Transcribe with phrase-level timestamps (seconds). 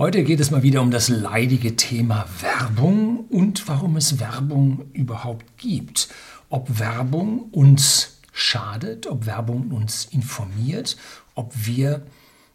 [0.00, 5.58] Heute geht es mal wieder um das leidige Thema Werbung und warum es Werbung überhaupt
[5.58, 6.08] gibt.
[6.48, 10.96] Ob Werbung uns schadet, ob Werbung uns informiert,
[11.34, 12.06] ob wir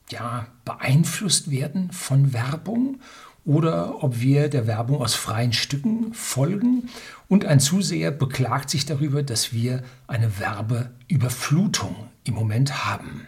[0.10, 3.00] ja beeinflusst werden von Werbung
[3.46, 6.90] oder ob wir der Werbung aus freien Stücken folgen.
[7.28, 13.28] Und ein Zuseher beklagt sich darüber, dass wir eine Werbeüberflutung im Moment haben.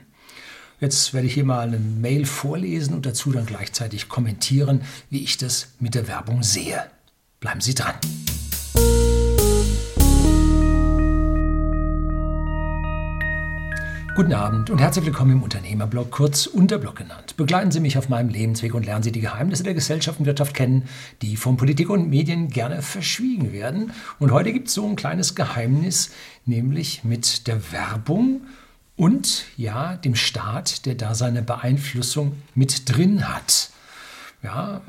[0.79, 5.37] Jetzt werde ich hier mal eine Mail vorlesen und dazu dann gleichzeitig kommentieren, wie ich
[5.37, 6.83] das mit der Werbung sehe.
[7.39, 7.95] Bleiben Sie dran.
[14.15, 17.37] Guten Abend und herzlich willkommen im Unternehmerblog, kurz Unterblog genannt.
[17.37, 20.53] Begleiten Sie mich auf meinem Lebensweg und lernen Sie die Geheimnisse der Gesellschaft und Wirtschaft
[20.53, 20.83] kennen,
[21.23, 23.93] die von Politik und Medien gerne verschwiegen werden.
[24.19, 26.11] Und heute gibt es so ein kleines Geheimnis,
[26.45, 28.41] nämlich mit der Werbung
[28.97, 33.69] und ja, dem Staat, der da seine Beeinflussung mit drin hat.
[34.43, 34.81] Ja,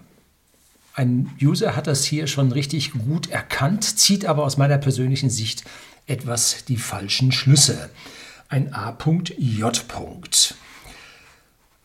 [0.94, 5.64] ein User hat das hier schon richtig gut erkannt, zieht aber aus meiner persönlichen Sicht
[6.06, 7.90] etwas die falschen Schlüsse
[8.48, 9.84] ein A.J.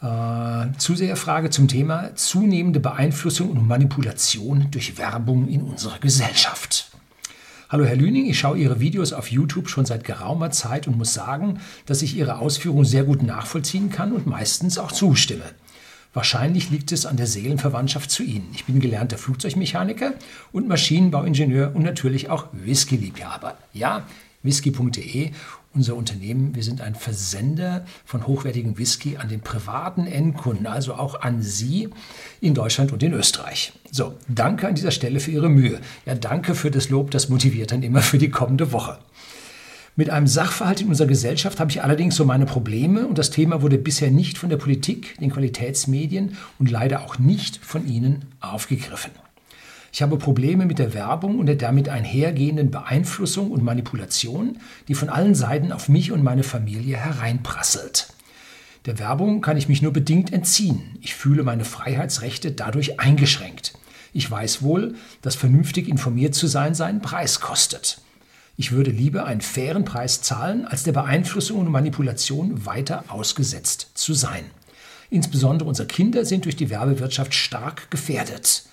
[0.02, 6.93] Äh, Zuseherfrage zum Thema zunehmende Beeinflussung und Manipulation durch Werbung in unserer Gesellschaft.
[7.74, 11.16] Hallo Herr Lüning, ich schaue Ihre Videos auf YouTube schon seit geraumer Zeit und muss
[11.16, 15.46] sagen, dass ich Ihre Ausführungen sehr gut nachvollziehen kann und meistens auch zustimme.
[16.14, 18.48] Wahrscheinlich liegt es an der Seelenverwandtschaft zu Ihnen.
[18.54, 20.14] Ich bin gelernter Flugzeugmechaniker
[20.52, 23.58] und Maschinenbauingenieur und natürlich auch Whisky-Liebhaber.
[23.74, 24.06] Ja,
[24.44, 25.32] whisky.de
[25.74, 26.56] unser Unternehmen.
[26.56, 31.90] Wir sind ein Versender von hochwertigem Whisky an den privaten Endkunden, also auch an Sie
[32.42, 33.74] in Deutschland und in Österreich.
[33.92, 35.80] So, danke an dieser Stelle für Ihre Mühe.
[36.06, 38.98] Ja, danke für das Lob, das motiviert dann immer für die kommende Woche.
[39.96, 43.62] Mit einem Sachverhalt in unserer Gesellschaft habe ich allerdings so meine Probleme und das Thema
[43.62, 49.12] wurde bisher nicht von der Politik, den Qualitätsmedien und leider auch nicht von Ihnen aufgegriffen.
[49.94, 55.08] Ich habe Probleme mit der Werbung und der damit einhergehenden Beeinflussung und Manipulation, die von
[55.08, 58.08] allen Seiten auf mich und meine Familie hereinprasselt.
[58.88, 60.98] Der Werbung kann ich mich nur bedingt entziehen.
[61.02, 63.74] Ich fühle meine Freiheitsrechte dadurch eingeschränkt.
[64.14, 68.02] Ich weiß wohl, dass vernünftig informiert zu sein seinen Preis kostet.
[68.58, 74.16] Ich würde lieber einen fairen Preis zahlen, als der Beeinflussung und Manipulation weiter ausgesetzt zu
[74.16, 74.46] sein.
[75.12, 78.64] Insbesondere unsere Kinder sind durch die Werbewirtschaft stark gefährdet.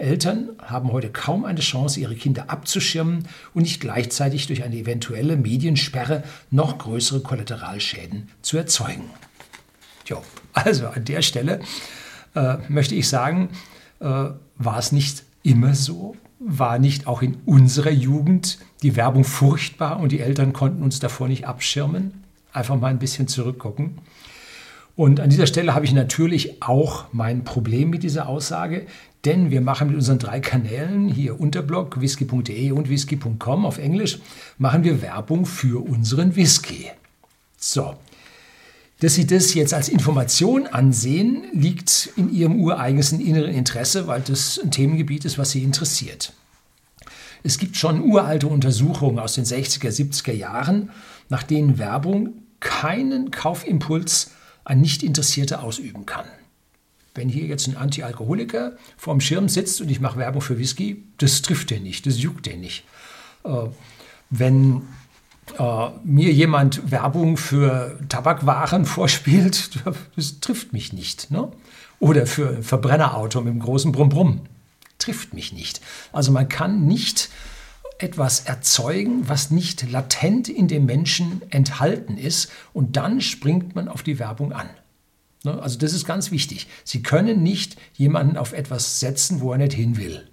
[0.00, 5.36] Eltern haben heute kaum eine Chance, ihre Kinder abzuschirmen und nicht gleichzeitig durch eine eventuelle
[5.36, 9.10] Mediensperre noch größere Kollateralschäden zu erzeugen.
[10.06, 10.22] Jo,
[10.52, 11.60] also an der Stelle
[12.34, 13.50] äh, möchte ich sagen,
[14.00, 20.00] äh, war es nicht immer so, war nicht auch in unserer Jugend die Werbung furchtbar
[20.00, 22.24] und die Eltern konnten uns davor nicht abschirmen.
[22.52, 23.98] Einfach mal ein bisschen zurückgucken.
[24.96, 28.86] Und an dieser Stelle habe ich natürlich auch mein Problem mit dieser Aussage,
[29.24, 34.18] denn wir machen mit unseren drei Kanälen, hier Unterblog, whisky.de und whisky.com auf Englisch,
[34.58, 36.90] machen wir Werbung für unseren Whisky.
[37.56, 37.96] So,
[39.00, 44.60] dass Sie das jetzt als Information ansehen, liegt in Ihrem ureigensten inneren Interesse, weil das
[44.62, 46.32] ein Themengebiet ist, was Sie interessiert.
[47.42, 50.90] Es gibt schon uralte Untersuchungen aus den 60er, 70er Jahren,
[51.30, 54.32] nach denen Werbung keinen Kaufimpuls
[54.64, 56.26] ein Nicht-Interessierter ausüben kann.
[57.14, 61.42] Wenn hier jetzt ein Antialkoholiker vorm Schirm sitzt und ich mache Werbung für Whisky, das
[61.42, 62.84] trifft den nicht, das juckt den nicht.
[63.44, 63.66] Äh,
[64.30, 64.82] wenn
[65.58, 69.70] äh, mir jemand Werbung für Tabakwaren vorspielt,
[70.16, 71.30] das trifft mich nicht.
[71.30, 71.50] Ne?
[71.98, 74.42] Oder für ein Verbrennerauto mit einem großen Brumm-Brumm,
[74.98, 75.80] trifft mich nicht.
[76.12, 77.30] Also man kann nicht
[77.98, 84.02] etwas erzeugen, was nicht latent in dem Menschen enthalten ist und dann springt man auf
[84.02, 84.70] die Werbung an.
[85.44, 85.60] Ne?
[85.62, 86.66] Also das ist ganz wichtig.
[86.84, 90.28] Sie können nicht jemanden auf etwas setzen, wo er nicht hin will.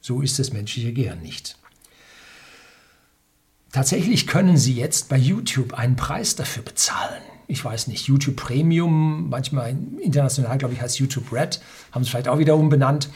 [0.00, 1.56] So ist das menschliche Gehirn nicht.
[3.72, 7.22] Tatsächlich können Sie jetzt bei YouTube einen Preis dafür bezahlen.
[7.48, 11.60] Ich weiß nicht, YouTube Premium, manchmal international, glaube ich, heißt YouTube Red,
[11.92, 13.10] haben es vielleicht auch wieder umbenannt.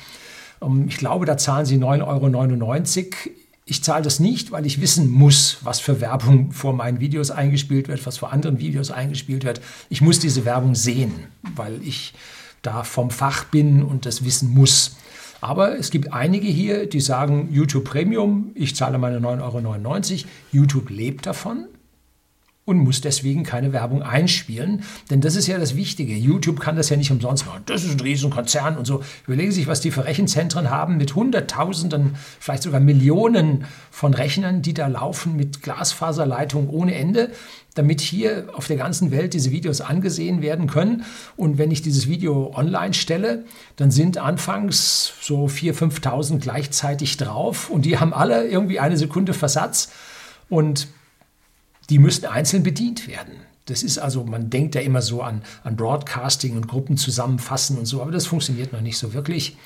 [0.61, 3.38] Ähm, ich glaube, da zahlen Sie 9,99 Euro.
[3.71, 7.89] Ich zahle das nicht, weil ich wissen muss, was für Werbung vor meinen Videos eingespielt
[7.89, 9.61] wird, was vor anderen Videos eingespielt wird.
[9.91, 12.15] Ich muss diese Werbung sehen, weil ich
[12.63, 14.97] da vom Fach bin und das wissen muss.
[15.43, 20.29] Aber es gibt einige hier, die sagen, YouTube Premium, ich zahle meine 9,99 Euro.
[20.51, 21.67] YouTube lebt davon
[22.69, 24.83] und muss deswegen keine Werbung einspielen.
[25.11, 26.15] Denn das ist ja das Wichtige.
[26.15, 27.63] YouTube kann das ja nicht umsonst machen.
[27.65, 29.03] Das ist ein Riesenkonzern und so.
[29.27, 34.61] Überlegen Sie sich, was die für Rechenzentren haben mit Hunderttausenden, vielleicht sogar Millionen von Rechnern,
[34.61, 37.31] die da laufen mit Glasfaserleitungen ohne Ende,
[37.75, 41.05] damit hier auf der ganzen Welt diese Videos angesehen werden können.
[41.37, 43.45] Und wenn ich dieses Video online stelle,
[43.77, 49.33] dann sind anfangs so 4.000, 5.000 gleichzeitig drauf und die haben alle irgendwie eine Sekunde
[49.33, 49.89] Versatz.
[50.51, 50.89] Und
[51.91, 53.35] die müssten einzeln bedient werden.
[53.67, 57.87] Das ist also, man denkt ja immer so an, an Broadcasting und Gruppen zusammenfassen und
[57.87, 59.57] so, aber das funktioniert noch nicht so wirklich.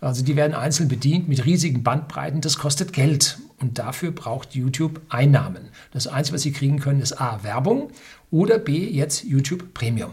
[0.00, 5.00] Also die werden einzeln bedient mit riesigen Bandbreiten, das kostet Geld und dafür braucht YouTube
[5.08, 5.68] Einnahmen.
[5.92, 7.90] Das Einzige, was sie kriegen können, ist A, Werbung
[8.32, 10.10] oder B, jetzt YouTube Premium.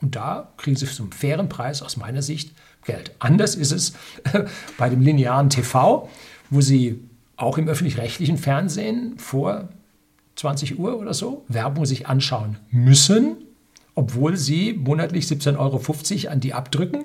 [0.00, 2.54] Und da kriegen sie zum fairen Preis aus meiner Sicht
[2.84, 3.12] Geld.
[3.20, 3.92] Anders ist es
[4.78, 6.08] bei dem linearen TV,
[6.48, 6.98] wo sie
[7.36, 9.68] auch im öffentlich-rechtlichen Fernsehen vor
[10.36, 13.36] 20 Uhr oder so Werbung sich anschauen müssen,
[13.94, 17.04] obwohl sie monatlich 17,50 Euro an die abdrücken,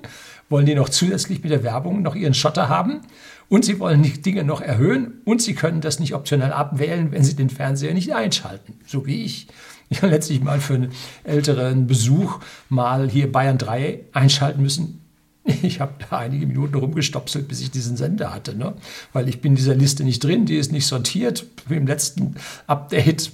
[0.50, 3.01] wollen die noch zusätzlich mit der Werbung noch ihren Schotter haben
[3.50, 7.24] und sie wollen die Dinge noch erhöhen und sie können das nicht optional abwählen, wenn
[7.24, 9.48] sie den Fernseher nicht einschalten, so wie ich.
[9.89, 10.92] Ich habe letztlich mal für einen
[11.24, 12.39] älteren Besuch
[12.69, 15.05] mal hier Bayern 3 einschalten müssen.
[15.62, 18.74] Ich habe da einige Minuten rumgestopselt, bis ich diesen Sender hatte, ne?
[19.13, 21.45] weil ich bin in dieser Liste nicht drin, die ist nicht sortiert.
[21.69, 22.36] Im letzten
[22.68, 23.31] Update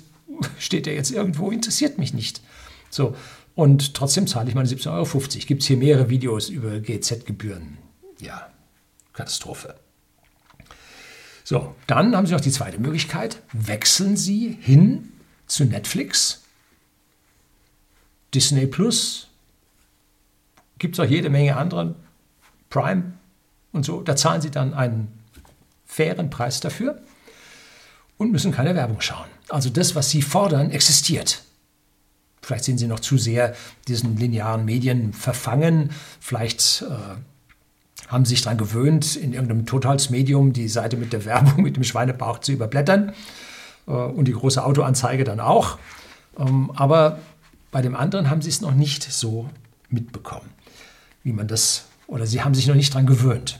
[0.59, 2.41] steht er jetzt irgendwo, interessiert mich nicht.
[2.89, 3.15] So,
[3.55, 5.45] und trotzdem zahle ich meine 17,50 Euro.
[5.45, 7.77] Gibt es hier mehrere Videos über GZ-Gebühren?
[8.19, 8.49] Ja,
[9.13, 9.75] Katastrophe.
[11.43, 13.41] So, dann haben Sie noch die zweite Möglichkeit.
[13.51, 15.11] Wechseln Sie hin
[15.47, 16.43] zu Netflix,
[18.33, 19.27] Disney Plus,
[20.81, 21.93] gibt es auch jede Menge andere,
[22.71, 23.13] Prime
[23.71, 24.01] und so.
[24.01, 25.19] Da zahlen Sie dann einen
[25.85, 26.99] fairen Preis dafür
[28.17, 29.27] und müssen keine Werbung schauen.
[29.47, 31.43] Also das, was Sie fordern, existiert.
[32.41, 33.53] Vielleicht sind Sie noch zu sehr
[33.87, 35.91] diesen linearen Medien verfangen.
[36.19, 41.61] Vielleicht äh, haben Sie sich daran gewöhnt, in irgendeinem Totalsmedium die Seite mit der Werbung
[41.61, 43.13] mit dem Schweinebauch zu überblättern
[43.85, 45.77] äh, und die große Autoanzeige dann auch.
[46.39, 47.19] Ähm, aber
[47.69, 49.47] bei dem anderen haben Sie es noch nicht so
[49.89, 50.49] mitbekommen
[51.23, 53.59] wie man das, oder sie haben sich noch nicht daran gewöhnt.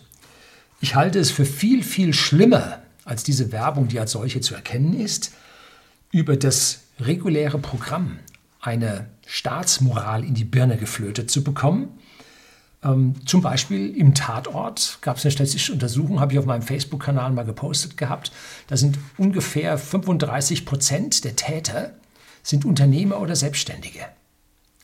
[0.79, 4.99] Ich halte es für viel, viel schlimmer als diese Werbung, die als solche zu erkennen
[4.99, 5.31] ist,
[6.11, 8.19] über das reguläre Programm
[8.59, 11.99] eine Staatsmoral in die Birne geflötet zu bekommen.
[12.83, 17.31] Ähm, zum Beispiel im Tatort gab es eine statistische Untersuchung, habe ich auf meinem Facebook-Kanal
[17.31, 18.31] mal gepostet gehabt.
[18.67, 21.93] Da sind ungefähr 35 Prozent der Täter
[22.43, 24.05] sind Unternehmer oder Selbstständige.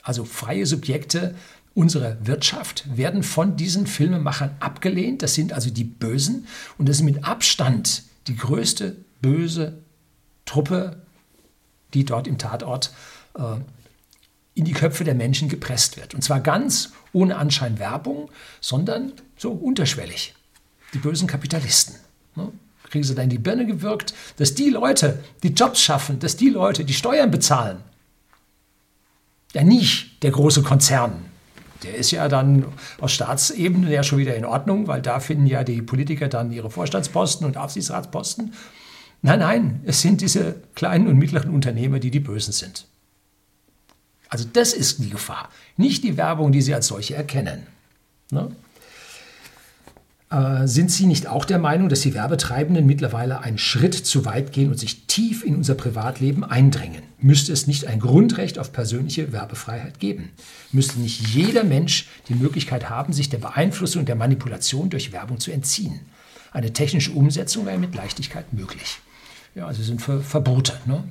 [0.03, 1.35] Also freie Subjekte
[1.77, 5.21] unserer Wirtschaft werden von diesen Filmemachern abgelehnt.
[5.21, 6.47] Das sind also die Bösen
[6.79, 9.77] und das ist mit Abstand die größte böse
[10.45, 10.97] Truppe,
[11.93, 12.91] die dort im Tatort
[13.37, 13.57] äh,
[14.55, 16.15] in die Köpfe der Menschen gepresst wird.
[16.15, 20.33] Und zwar ganz ohne Anschein Werbung, sondern so unterschwellig.
[20.95, 21.95] Die bösen Kapitalisten.
[22.35, 22.51] Ne?
[22.89, 26.49] Kriegen sie da in die Birne gewirkt, dass die Leute, die Jobs schaffen, dass die
[26.49, 27.83] Leute, die Steuern bezahlen,
[29.53, 31.26] ja nicht der große Konzern,
[31.83, 32.65] der ist ja dann
[32.99, 36.69] aus Staatsebene ja schon wieder in Ordnung, weil da finden ja die Politiker dann ihre
[36.69, 38.53] Vorstandsposten und Aufsichtsratsposten.
[39.21, 42.85] Nein, nein, es sind diese kleinen und mittleren Unternehmer, die die Bösen sind.
[44.29, 47.67] Also das ist die Gefahr, nicht die Werbung, die sie als solche erkennen.
[48.31, 48.51] Ne?
[50.29, 54.51] Äh, sind Sie nicht auch der Meinung, dass die Werbetreibenden mittlerweile einen Schritt zu weit
[54.51, 57.03] gehen und sich tief in unser Privatleben eindringen?
[57.19, 60.31] Müsste es nicht ein Grundrecht auf persönliche Werbefreiheit geben?
[60.71, 65.39] Müsste nicht jeder Mensch die Möglichkeit haben, sich der Beeinflussung und der Manipulation durch Werbung
[65.39, 66.01] zu entziehen?
[66.51, 68.99] Eine technische Umsetzung wäre mit Leichtigkeit möglich.
[69.55, 70.79] Ja, also sind für Verbote.
[70.85, 71.03] Ne?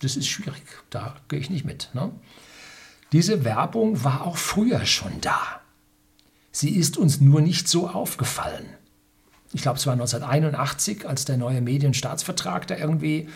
[0.00, 1.90] Das ist schwierig, da gehe ich nicht mit.
[1.92, 2.12] Ne?
[3.10, 5.60] Diese Werbung war auch früher schon da.
[6.52, 8.66] Sie ist uns nur nicht so aufgefallen.
[9.52, 13.28] Ich glaube, es war 1981, als der neue Medienstaatsvertrag da irgendwie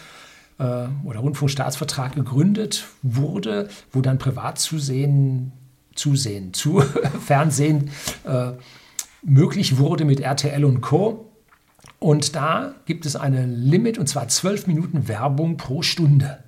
[0.61, 5.53] äh, oder Rundfunkstaatsvertrag gegründet wurde, wo dann Privatzusehen,
[5.95, 6.81] Zusehen, zu
[7.27, 7.91] Fernsehen
[8.25, 8.53] äh,
[9.23, 11.33] möglich wurde mit RTL und Co.
[11.99, 16.43] Und da gibt es eine Limit, und zwar 12 Minuten Werbung pro Stunde.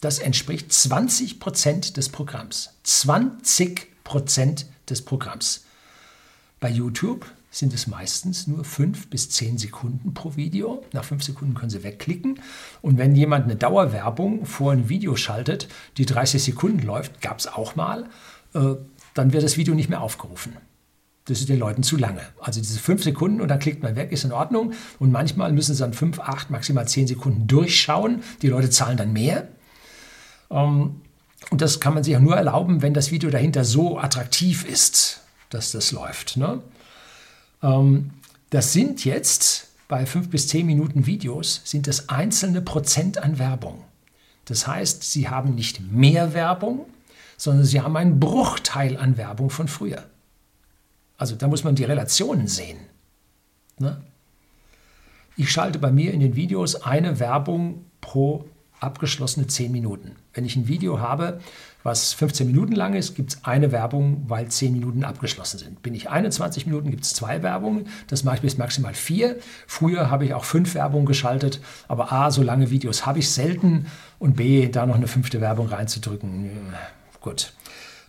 [0.00, 2.70] Das entspricht 20 Prozent des Programms.
[2.82, 5.64] 20 Prozent des Programms.
[6.58, 10.82] Bei YouTube sind es meistens nur fünf bis zehn Sekunden pro Video.
[10.92, 12.40] Nach fünf Sekunden können Sie wegklicken.
[12.80, 15.68] Und wenn jemand eine Dauerwerbung vor ein Video schaltet,
[15.98, 18.08] die 30 Sekunden läuft, gab es auch mal,
[18.54, 18.74] äh,
[19.12, 20.56] dann wird das Video nicht mehr aufgerufen.
[21.26, 22.22] Das ist den Leuten zu lange.
[22.40, 24.72] Also diese fünf Sekunden und dann klickt man weg, ist in Ordnung.
[24.98, 28.22] Und manchmal müssen sie dann fünf, acht, maximal zehn Sekunden durchschauen.
[28.40, 29.46] Die Leute zahlen dann mehr.
[30.50, 31.02] Ähm,
[31.50, 35.20] und das kann man sich auch nur erlauben, wenn das Video dahinter so attraktiv ist,
[35.50, 36.38] dass das läuft.
[36.38, 36.62] Ne?
[37.62, 38.10] Ähm,
[38.50, 43.84] das sind jetzt bei fünf bis zehn Minuten Videos sind das einzelne Prozent an Werbung.
[44.46, 46.86] Das heißt, Sie haben nicht mehr Werbung,
[47.36, 50.04] sondern Sie haben einen Bruchteil an Werbung von früher.
[51.16, 52.78] Also da muss man die Relationen sehen.
[53.78, 54.02] Ne?
[55.36, 58.44] Ich schalte bei mir in den Videos eine Werbung pro
[58.82, 60.16] abgeschlossene 10 Minuten.
[60.34, 61.40] Wenn ich ein Video habe,
[61.82, 65.82] was 15 Minuten lang ist, gibt es eine Werbung, weil 10 Minuten abgeschlossen sind.
[65.82, 67.88] Bin ich 21 Minuten, gibt es zwei Werbungen.
[68.08, 69.38] Das mache ich bis maximal vier.
[69.66, 73.86] Früher habe ich auch fünf Werbungen geschaltet, aber A, so lange Videos habe ich selten
[74.18, 76.50] und B, da noch eine fünfte Werbung reinzudrücken.
[77.20, 77.52] Gut.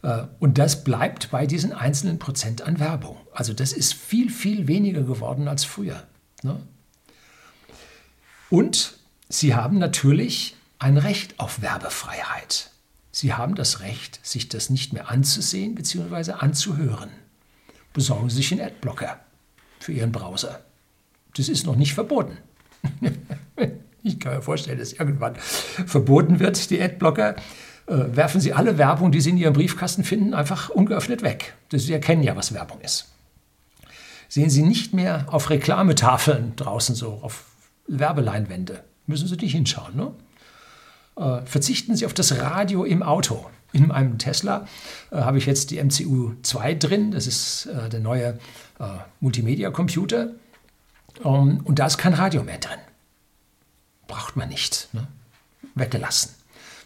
[0.01, 3.17] Äh, und das bleibt bei diesen einzelnen Prozent an Werbung.
[3.33, 6.03] Also das ist viel, viel weniger geworden als früher.
[6.43, 6.59] Ne?
[8.49, 8.97] Und
[9.33, 12.69] Sie haben natürlich ein Recht auf Werbefreiheit.
[13.09, 16.33] Sie haben das Recht, sich das nicht mehr anzusehen bzw.
[16.33, 17.09] anzuhören.
[17.93, 19.21] Besorgen Sie sich einen Adblocker
[19.79, 20.59] für Ihren Browser.
[21.37, 22.37] Das ist noch nicht verboten.
[24.03, 27.37] ich kann mir vorstellen, dass irgendwann verboten wird, die Adblocker.
[27.87, 31.53] Äh, werfen Sie alle Werbung, die Sie in Ihrem Briefkasten finden, einfach ungeöffnet weg.
[31.71, 33.09] Sie erkennen ja, was Werbung ist.
[34.27, 37.45] Sehen Sie nicht mehr auf Reklametafeln draußen so, auf
[37.87, 38.83] Werbeleinwände.
[39.07, 39.95] Müssen Sie nicht hinschauen.
[39.95, 40.13] Ne?
[41.15, 43.45] Äh, verzichten Sie auf das Radio im Auto.
[43.71, 44.67] In meinem Tesla
[45.11, 47.11] äh, habe ich jetzt die MCU 2 drin.
[47.11, 48.39] Das ist äh, der neue
[48.79, 48.85] äh,
[49.19, 50.31] Multimedia-Computer.
[51.23, 52.79] Ähm, und da ist kein Radio mehr drin.
[54.07, 54.89] Braucht man nicht.
[54.93, 55.07] Ne?
[55.75, 56.35] Weggelassen.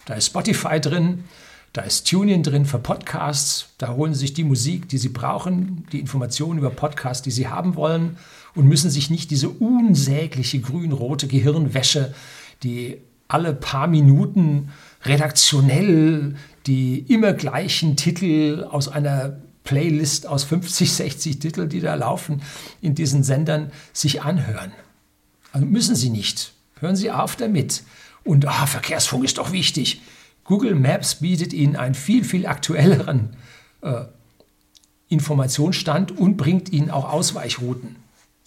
[0.06, 1.26] Da ist Spotify drin.
[1.74, 3.70] Da ist TuneIn drin für Podcasts.
[3.78, 7.50] Da holen Sie sich die Musik, die Sie brauchen, die Informationen über Podcasts, die Sie
[7.50, 8.18] haben wollen
[8.56, 12.14] und müssen sich nicht diese unsägliche grün-rote Gehirnwäsche,
[12.64, 14.70] die alle paar Minuten
[15.04, 22.42] redaktionell die immer gleichen Titel aus einer Playlist aus 50, 60 Titeln, die da laufen,
[22.82, 24.72] in diesen Sendern sich anhören.
[25.52, 26.54] Also müssen Sie nicht.
[26.80, 27.84] Hören Sie auf damit.
[28.24, 30.02] Und ah, Verkehrsfunk ist doch wichtig.
[30.44, 33.36] Google Maps bietet Ihnen einen viel, viel aktuelleren
[33.82, 34.06] äh,
[35.10, 37.98] Informationsstand und bringt Ihnen auch Ausweichrouten.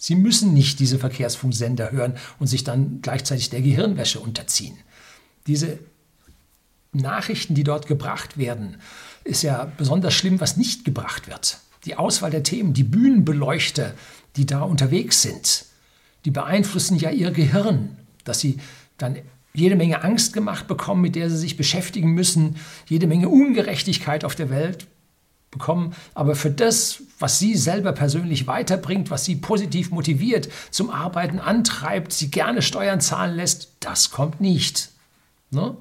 [0.03, 4.75] Sie müssen nicht diese Verkehrsfunksender hören und sich dann gleichzeitig der Gehirnwäsche unterziehen.
[5.45, 5.77] Diese
[6.91, 8.77] Nachrichten, die dort gebracht werden,
[9.23, 11.59] ist ja besonders schlimm, was nicht gebracht wird.
[11.85, 13.93] Die Auswahl der Themen, die Bühnenbeleuchter,
[14.37, 15.65] die da unterwegs sind,
[16.25, 18.57] die beeinflussen ja ihr Gehirn, dass sie
[18.97, 19.19] dann
[19.53, 22.55] jede Menge Angst gemacht bekommen, mit der sie sich beschäftigen müssen,
[22.87, 24.87] jede Menge Ungerechtigkeit auf der Welt
[25.51, 25.93] bekommen.
[26.13, 32.13] Aber für das, was sie selber persönlich weiterbringt, was sie positiv motiviert, zum Arbeiten antreibt,
[32.13, 34.89] sie gerne Steuern zahlen lässt, das kommt nicht.
[35.51, 35.75] Ne?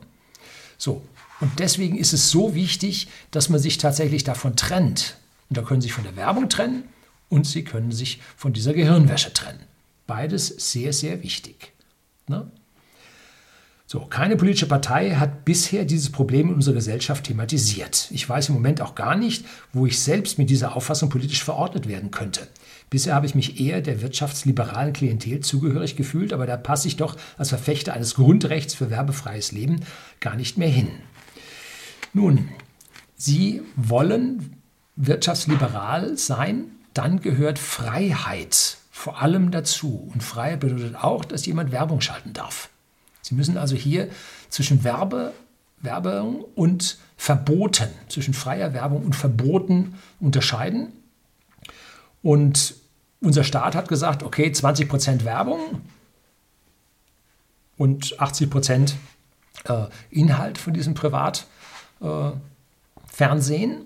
[0.77, 1.03] So.
[1.41, 5.17] Und deswegen ist es so wichtig, dass man sich tatsächlich davon trennt.
[5.49, 6.85] Und da können Sie sich von der Werbung trennen
[7.31, 9.61] und Sie können sich von dieser Gehirnwäsche trennen.
[10.07, 11.73] Beides sehr, sehr wichtig.
[12.27, 12.51] Ne?
[13.93, 18.07] So, keine politische Partei hat bisher dieses Problem in unserer Gesellschaft thematisiert.
[18.13, 21.89] Ich weiß im Moment auch gar nicht, wo ich selbst mit dieser Auffassung politisch verordnet
[21.89, 22.47] werden könnte.
[22.89, 27.17] Bisher habe ich mich eher der wirtschaftsliberalen Klientel zugehörig gefühlt, aber da passe ich doch
[27.37, 29.81] als Verfechter eines Grundrechts für werbefreies Leben
[30.21, 30.91] gar nicht mehr hin.
[32.13, 32.49] Nun,
[33.17, 34.63] Sie wollen
[34.95, 40.09] wirtschaftsliberal sein, dann gehört Freiheit vor allem dazu.
[40.15, 42.71] Und Freiheit bedeutet auch, dass jemand Werbung schalten darf.
[43.23, 44.09] Sie müssen also hier
[44.49, 45.33] zwischen Werbe,
[45.81, 50.93] Werbung und Verboten, zwischen freier Werbung und Verboten unterscheiden.
[52.23, 52.75] Und
[53.21, 55.81] unser Staat hat gesagt, okay, 20% Werbung
[57.77, 58.93] und 80%
[59.65, 63.73] äh, Inhalt von diesem Privatfernsehen.
[63.73, 63.85] Äh,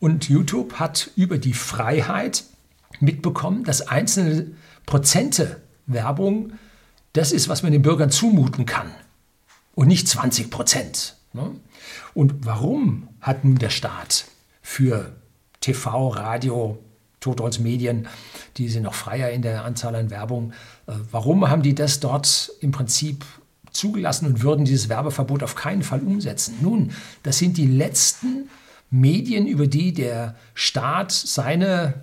[0.00, 2.44] und YouTube hat über die Freiheit
[3.00, 4.52] mitbekommen, dass einzelne
[4.86, 6.52] Prozente Werbung
[7.12, 8.90] das ist, was man den Bürgern zumuten kann
[9.74, 11.16] und nicht 20 Prozent.
[11.32, 11.52] Ne?
[12.14, 14.26] Und warum hat nun der Staat
[14.62, 15.12] für
[15.60, 16.78] TV, Radio,
[17.20, 18.06] Totholzmedien,
[18.56, 20.52] die sind noch freier in der Anzahl an Werbung,
[20.86, 23.24] äh, warum haben die das dort im Prinzip
[23.72, 26.56] zugelassen und würden dieses Werbeverbot auf keinen Fall umsetzen?
[26.60, 28.48] Nun, das sind die letzten
[28.90, 31.94] Medien, über die der Staat seine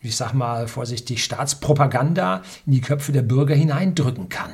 [0.00, 4.50] ich sag mal vorsichtig, Staatspropaganda in die Köpfe der Bürger hineindrücken kann.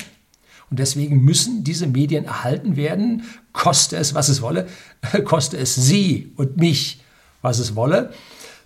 [0.70, 4.66] Und deswegen müssen diese Medien erhalten werden, koste es, was es wolle,
[5.24, 7.02] koste es Sie und mich,
[7.42, 8.12] was es wolle.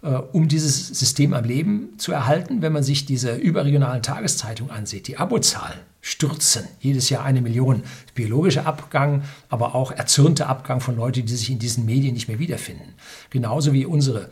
[0.03, 2.63] äh, um dieses System am Leben zu erhalten.
[2.63, 7.83] Wenn man sich diese überregionalen Tageszeitungen ansieht, die Abozahlen stürzen jedes Jahr eine Million.
[8.15, 12.39] Biologischer Abgang, aber auch erzürnter Abgang von Leuten, die sich in diesen Medien nicht mehr
[12.39, 12.95] wiederfinden.
[13.31, 14.31] Genauso wie unsere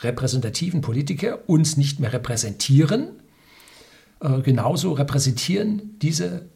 [0.00, 3.08] repräsentativen Politiker uns nicht mehr repräsentieren,
[4.20, 6.46] äh, genauso repräsentieren diese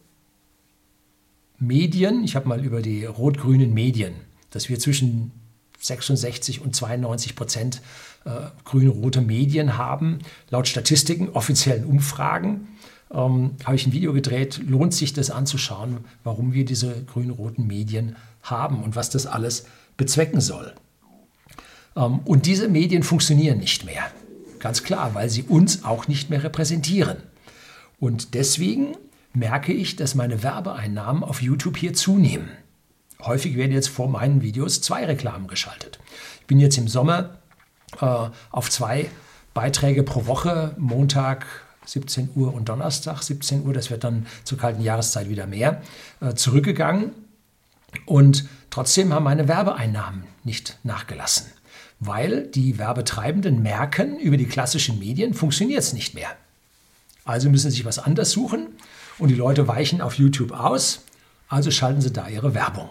[1.59, 4.15] Medien, ich habe mal über die rot-grünen Medien,
[4.51, 5.33] dass wir zwischen
[5.79, 7.83] 66 und 92 Prozent
[8.25, 8.31] äh,
[8.65, 10.19] grün-rote Medien haben,
[10.51, 12.69] laut Statistiken, offiziellen Umfragen.
[13.11, 18.17] Ähm, habe ich ein Video gedreht, lohnt sich das anzuschauen, warum wir diese grün-roten Medien
[18.43, 19.67] haben und was das alles
[19.97, 20.75] bezwecken soll.
[21.97, 24.05] Ähm, und diese Medien funktionieren nicht mehr.
[24.59, 27.19] Ganz klar, weil sie uns auch nicht mehr repräsentieren.
[27.99, 28.97] Und deswegen
[29.33, 32.51] merke ich, dass meine Werbeeinnahmen auf YouTube hier zunehmen.
[33.23, 35.99] Häufig werden jetzt vor meinen Videos zwei Reklamen geschaltet.
[36.41, 37.39] Ich bin jetzt im Sommer
[38.01, 39.07] äh, auf zwei
[39.55, 41.47] Beiträge pro Woche, Montag
[41.87, 45.83] 17 Uhr und Donnerstag 17 Uhr, das wird dann zur kalten Jahreszeit wieder mehr,
[46.21, 47.13] äh, zurückgegangen.
[48.07, 51.51] Und trotzdem haben meine Werbeeinnahmen nicht nachgelassen,
[52.01, 56.31] weil die Werbetreibenden merken, über die klassischen Medien funktioniert es nicht mehr.
[57.25, 58.69] Also müssen sie sich was anderes suchen
[59.19, 61.03] und die Leute weichen auf YouTube aus,
[61.49, 62.89] also schalten sie da ihre Werbung.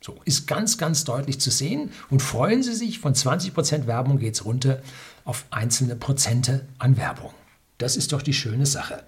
[0.00, 4.34] So ist ganz, ganz deutlich zu sehen und freuen Sie sich, von 20% Werbung geht
[4.34, 4.82] es runter
[5.24, 7.32] auf einzelne Prozente an Werbung.
[7.78, 9.04] Das ist doch die schöne Sache.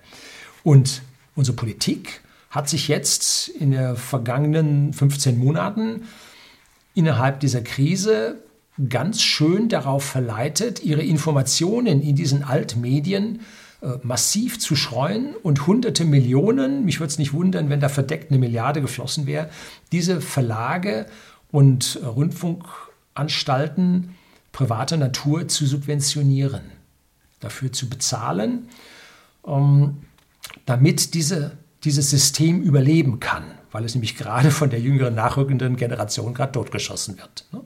[0.62, 1.02] Und
[1.34, 2.20] unsere Politik
[2.50, 6.06] hat sich jetzt in den vergangenen 15 Monaten
[6.94, 8.36] innerhalb dieser Krise
[8.88, 13.40] ganz schön darauf verleitet, ihre Informationen in diesen Altmedien
[13.82, 18.30] äh, massiv zu streuen und hunderte Millionen, mich würde es nicht wundern, wenn da verdeckt
[18.30, 19.48] eine Milliarde geflossen wäre,
[19.92, 21.06] diese Verlage
[21.52, 24.16] und äh, Rundfunkanstalten
[24.50, 26.62] privater Natur zu subventionieren,
[27.40, 28.68] dafür zu bezahlen,
[29.46, 29.98] ähm,
[30.66, 36.34] damit diese, dieses System überleben kann, weil es nämlich gerade von der jüngeren nachrückenden Generation
[36.34, 37.46] gerade totgeschossen wird.
[37.52, 37.60] Ne?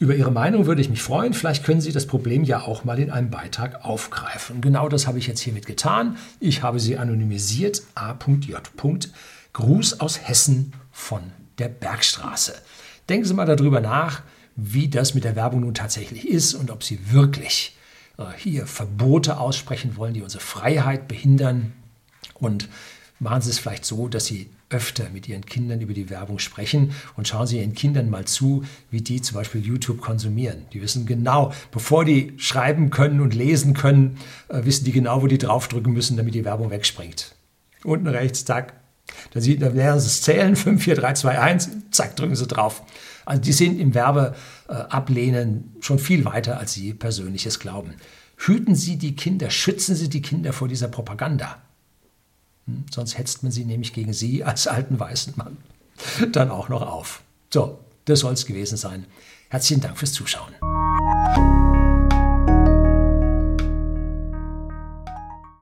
[0.00, 1.34] Über Ihre Meinung würde ich mich freuen.
[1.34, 4.60] Vielleicht können Sie das Problem ja auch mal in einem Beitrag aufgreifen.
[4.60, 6.16] Genau das habe ich jetzt hiermit getan.
[6.38, 7.82] Ich habe Sie anonymisiert.
[7.96, 8.62] A.J.
[9.52, 11.22] Gruß aus Hessen von
[11.58, 12.54] der Bergstraße.
[13.08, 14.22] Denken Sie mal darüber nach,
[14.54, 17.76] wie das mit der Werbung nun tatsächlich ist und ob Sie wirklich
[18.18, 21.72] äh, hier Verbote aussprechen wollen, die unsere Freiheit behindern.
[22.34, 22.68] Und
[23.20, 26.92] machen Sie es vielleicht so, dass Sie öfter mit ihren Kindern über die Werbung sprechen
[27.16, 30.66] und schauen Sie Ihren Kindern mal zu, wie die zum Beispiel YouTube konsumieren.
[30.72, 35.26] Die wissen genau, bevor die schreiben können und lesen können, äh, wissen die genau, wo
[35.26, 37.34] die draufdrücken müssen, damit die Werbung wegspringt.
[37.84, 38.74] Unten rechts, zack.
[39.32, 42.46] Da, sieht, da lernen Sie es zählen, 5, 4, 3, 2, 1, zack, drücken Sie
[42.46, 42.82] drauf.
[43.24, 47.94] Also die sind im Werbeablehnen äh, schon viel weiter, als Sie persönliches glauben.
[48.36, 51.58] Hüten Sie die Kinder, schützen Sie die Kinder vor dieser Propaganda.
[52.90, 55.56] Sonst hetzt man sie nämlich gegen sie als alten weißen Mann
[56.32, 57.22] dann auch noch auf.
[57.52, 59.06] So, das soll es gewesen sein.
[59.48, 60.54] Herzlichen Dank fürs Zuschauen.